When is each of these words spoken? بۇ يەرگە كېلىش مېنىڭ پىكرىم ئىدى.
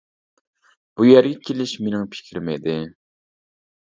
بۇ 1.01 1.07
يەرگە 1.09 1.39
كېلىش 1.49 1.75
مېنىڭ 1.85 2.07
پىكرىم 2.15 2.51
ئىدى. 2.55 2.77